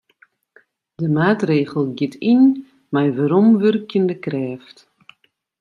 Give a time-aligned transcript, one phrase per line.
[0.99, 2.43] De maatregel giet yn
[2.93, 4.77] mei weromwurkjende krêft.